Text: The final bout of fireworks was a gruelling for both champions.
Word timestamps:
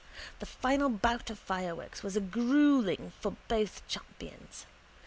The 0.39 0.47
final 0.47 0.89
bout 0.89 1.29
of 1.29 1.37
fireworks 1.37 2.01
was 2.01 2.15
a 2.17 2.21
gruelling 2.21 3.11
for 3.19 3.35
both 3.47 3.87
champions. 3.87 4.65